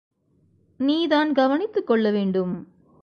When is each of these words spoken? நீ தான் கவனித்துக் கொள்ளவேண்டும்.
நீ 0.79 1.07
தான் 1.07 1.33
கவனித்துக் 1.33 1.87
கொள்ளவேண்டும். 1.87 2.53